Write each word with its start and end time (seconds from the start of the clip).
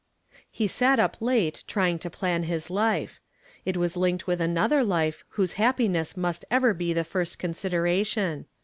He 0.49 0.65
sat 0.65 0.99
up 0.99 1.17
late 1.21 1.63
trying 1.67 1.99
to 1.99 2.09
plan 2.09 2.41
his 2.41 2.71
life. 2.71 3.19
It 3.65 3.77
was 3.77 3.95
linked 3.95 4.25
with 4.25 4.41
another 4.41 4.83
life 4.83 5.23
whose 5.37 5.53
happiness 5.61 6.17
must 6.17 6.43
ever 6.49 6.73
he 6.73 6.91
his 6.95 7.05
first 7.05 7.37
consideration. 7.37 8.47